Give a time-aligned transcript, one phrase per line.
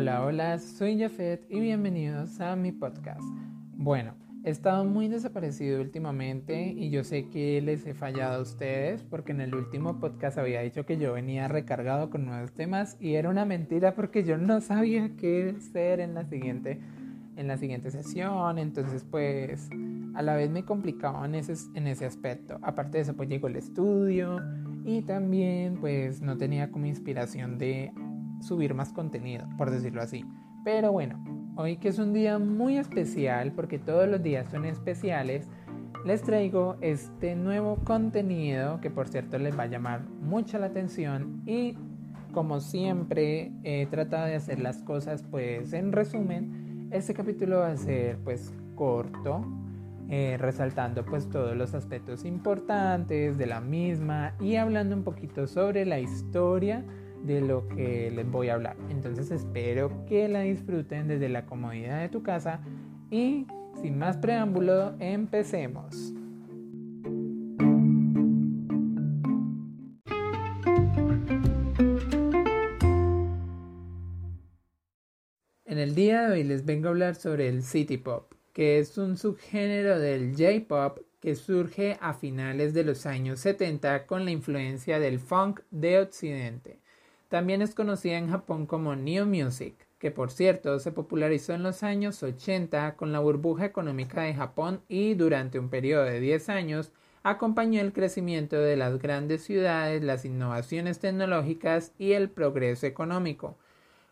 [0.00, 3.20] Hola, hola, soy Jafet y bienvenidos a mi podcast.
[3.74, 4.14] Bueno,
[4.44, 9.32] he estado muy desaparecido últimamente y yo sé que les he fallado a ustedes porque
[9.32, 13.28] en el último podcast había dicho que yo venía recargado con nuevos temas y era
[13.28, 16.80] una mentira porque yo no sabía qué hacer en la siguiente,
[17.36, 19.68] en la siguiente sesión, entonces pues
[20.14, 22.58] a la vez me complicaba en ese, en ese aspecto.
[22.62, 24.40] Aparte de eso pues llegó el estudio
[24.86, 27.92] y también pues no tenía como inspiración de
[28.40, 30.24] subir más contenido, por decirlo así.
[30.64, 31.22] Pero bueno,
[31.56, 35.48] hoy que es un día muy especial, porque todos los días son especiales,
[36.04, 41.42] les traigo este nuevo contenido que por cierto les va a llamar mucha la atención
[41.46, 41.76] y
[42.32, 47.76] como siempre he tratado de hacer las cosas pues en resumen, este capítulo va a
[47.76, 49.44] ser pues corto,
[50.08, 55.84] eh, resaltando pues todos los aspectos importantes de la misma y hablando un poquito sobre
[55.84, 56.84] la historia
[57.24, 58.76] de lo que les voy a hablar.
[58.88, 62.60] Entonces espero que la disfruten desde la comodidad de tu casa
[63.10, 63.46] y
[63.80, 66.12] sin más preámbulo, empecemos.
[75.64, 78.98] En el día de hoy les vengo a hablar sobre el City Pop, que es
[78.98, 84.98] un subgénero del J-Pop que surge a finales de los años 70 con la influencia
[84.98, 86.80] del funk de Occidente.
[87.30, 91.84] También es conocida en Japón como New Music, que por cierto se popularizó en los
[91.84, 96.90] años 80 con la burbuja económica de Japón y durante un periodo de 10 años
[97.22, 103.56] acompañó el crecimiento de las grandes ciudades, las innovaciones tecnológicas y el progreso económico.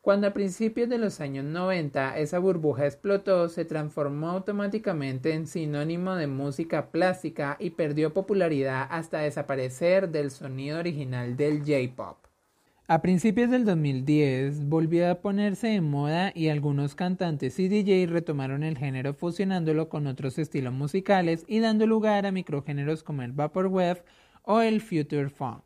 [0.00, 6.16] Cuando a principios de los años 90 esa burbuja explotó, se transformó automáticamente en sinónimo
[6.16, 12.33] de música plástica y perdió popularidad hasta desaparecer del sonido original del J-Pop.
[12.86, 18.62] A principios del 2010 volvió a ponerse de moda y algunos cantantes y DJs retomaron
[18.62, 24.02] el género fusionándolo con otros estilos musicales y dando lugar a microgéneros como el Vaporwave
[24.42, 25.64] o el Future Funk.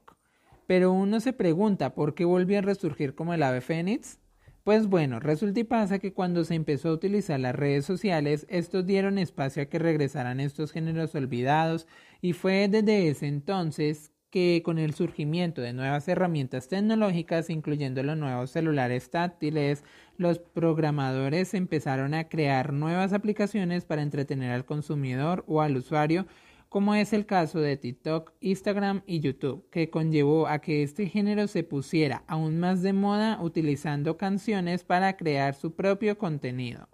[0.68, 4.20] Pero uno se pregunta por qué volvió a resurgir como el ave fénix.
[4.62, 8.86] Pues bueno, resulta y pasa que cuando se empezó a utilizar las redes sociales, estos
[8.86, 11.88] dieron espacio a que regresaran estos géneros olvidados
[12.20, 18.16] y fue desde ese entonces que con el surgimiento de nuevas herramientas tecnológicas, incluyendo los
[18.16, 19.84] nuevos celulares táctiles,
[20.16, 26.26] los programadores empezaron a crear nuevas aplicaciones para entretener al consumidor o al usuario,
[26.68, 31.46] como es el caso de TikTok, Instagram y YouTube, que conllevó a que este género
[31.46, 36.88] se pusiera aún más de moda utilizando canciones para crear su propio contenido.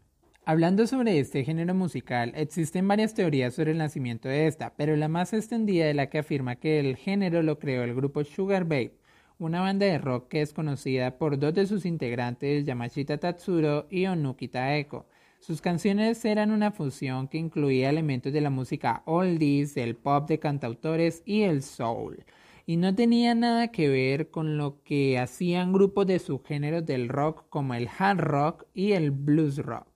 [0.47, 5.09] Hablando sobre este género musical, existen varias teorías sobre el nacimiento de esta, pero la
[5.09, 8.93] más extendida es la que afirma que el género lo creó el grupo Sugar Babe,
[9.39, 14.05] una banda de rock que es conocida por dos de sus integrantes, Yamashita Tatsuro y
[14.05, 15.07] Onuki Taeko.
[15.41, 20.41] Sus canciones eran una fusión que incluía elementos de la música oldies, el pop de
[20.41, 22.23] cantautores y el soul,
[22.67, 27.47] y no tenía nada que ver con lo que hacían grupos de subgéneros del rock
[27.49, 29.94] como el hard rock y el blues rock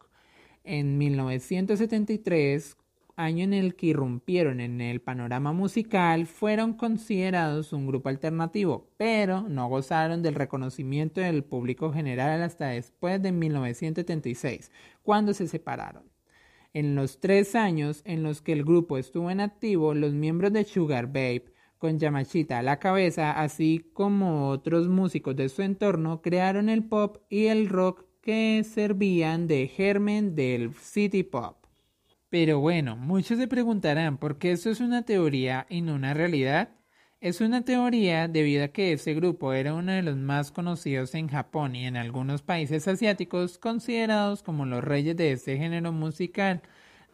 [0.68, 2.76] en 1973,
[3.16, 9.48] año en el que irrumpieron en el panorama musical, fueron considerados un grupo alternativo, pero
[9.48, 14.70] no gozaron del reconocimiento del público general hasta después de 1976,
[15.02, 16.04] cuando se separaron.
[16.74, 20.64] En los tres años en los que el grupo estuvo en activo, los miembros de
[20.64, 21.46] Sugar Babe,
[21.78, 27.18] con Yamashita a la cabeza, así como otros músicos de su entorno, crearon el pop
[27.30, 31.64] y el rock que servían de germen del city pop.
[32.28, 36.68] Pero bueno, muchos se preguntarán por qué eso es una teoría y no una realidad.
[37.22, 41.28] Es una teoría debido a que ese grupo era uno de los más conocidos en
[41.28, 46.60] Japón y en algunos países asiáticos considerados como los reyes de ese género musical.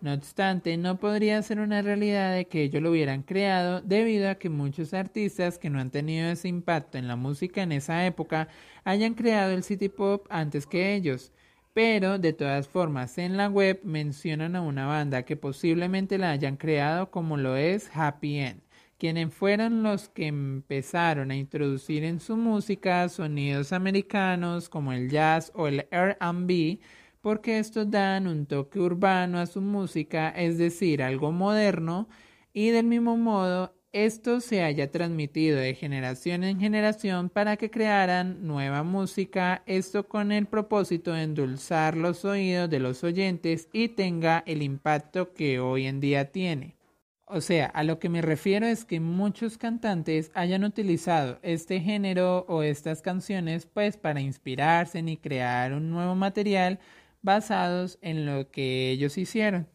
[0.04, 4.34] No obstante, no podría ser una realidad de que ellos lo hubieran creado debido a
[4.34, 8.48] que muchos artistas que no han tenido ese impacto en la música en esa época
[8.84, 11.32] hayan creado el city pop antes que ellos.
[11.72, 16.58] Pero de todas formas en la web mencionan a una banda que posiblemente la hayan
[16.58, 18.60] creado como lo es Happy End,
[18.98, 25.50] quienes fueron los que empezaron a introducir en su música sonidos americanos como el jazz
[25.54, 26.80] o el R&B
[27.24, 32.06] porque estos dan un toque urbano a su música, es decir, algo moderno,
[32.52, 38.46] y del mismo modo esto se haya transmitido de generación en generación para que crearan
[38.46, 44.42] nueva música, esto con el propósito de endulzar los oídos de los oyentes y tenga
[44.46, 46.76] el impacto que hoy en día tiene.
[47.24, 52.44] O sea, a lo que me refiero es que muchos cantantes hayan utilizado este género
[52.48, 56.80] o estas canciones pues para inspirarse y crear un nuevo material
[57.24, 59.66] basados en lo que ellos hicieron.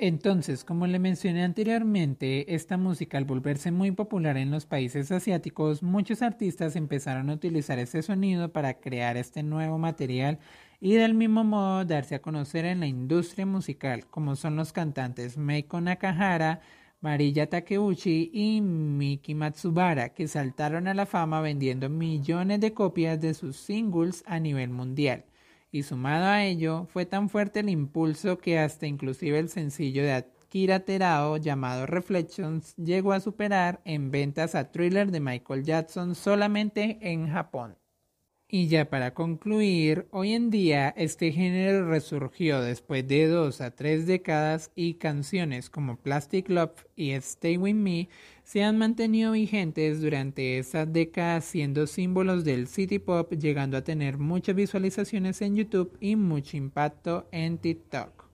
[0.00, 5.82] Entonces, como le mencioné anteriormente, esta música al volverse muy popular en los países asiáticos,
[5.82, 10.38] muchos artistas empezaron a utilizar este sonido para crear este nuevo material
[10.80, 15.36] y del mismo modo darse a conocer en la industria musical, como son los cantantes
[15.36, 16.60] Meiko Nakahara,
[17.00, 23.34] Marilla Takeuchi y Miki Matsubara, que saltaron a la fama vendiendo millones de copias de
[23.34, 25.24] sus singles a nivel mundial
[25.70, 30.12] y sumado a ello fue tan fuerte el impulso que hasta inclusive el sencillo de
[30.12, 36.98] Akira Terao llamado Reflections llegó a superar en ventas a Thriller de Michael Jackson solamente
[37.02, 37.76] en Japón.
[38.50, 44.06] Y ya para concluir, hoy en día este género resurgió después de dos a tres
[44.06, 48.08] décadas y canciones como Plastic Love y Stay With Me
[48.44, 54.16] se han mantenido vigentes durante esas décadas siendo símbolos del city pop llegando a tener
[54.16, 58.24] muchas visualizaciones en YouTube y mucho impacto en TikTok.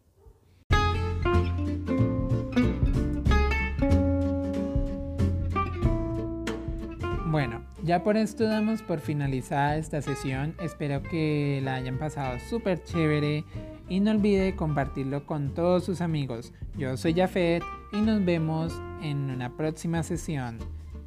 [7.27, 10.55] Bueno, ya por esto damos por finalizada esta sesión.
[10.61, 13.45] Espero que la hayan pasado súper chévere
[13.89, 16.53] y no olvide compartirlo con todos sus amigos.
[16.79, 18.73] Yo soy Jafet y nos vemos
[19.03, 20.59] en una próxima sesión.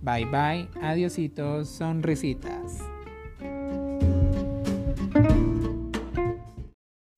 [0.01, 2.77] Bye bye, adiositos, sonrisitas.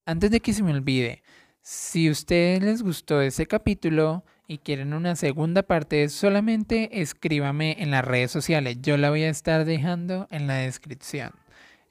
[0.05, 1.21] Antes de que se me olvide,
[1.61, 8.03] si ustedes les gustó ese capítulo, y quieren una segunda parte, solamente escríbame en las
[8.03, 8.77] redes sociales.
[8.81, 11.33] Yo la voy a estar dejando en la descripción.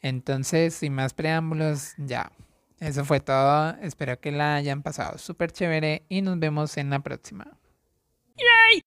[0.03, 2.33] Entonces, sin más preámbulos, ya.
[2.81, 3.77] Eso fue todo.
[3.81, 7.57] Espero que la hayan pasado súper chévere y nos vemos en la próxima.
[8.37, 8.83] ¡Yay!